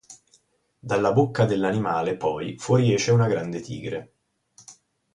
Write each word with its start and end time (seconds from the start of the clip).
Dalla 0.79 1.13
bocca 1.13 1.45
dell’animale, 1.45 2.17
poi, 2.17 2.57
fuoriesce 2.57 3.11
una 3.11 3.27
grande 3.27 3.59
tigre. 3.61 4.13